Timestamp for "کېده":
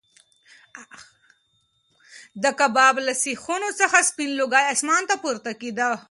5.61-5.89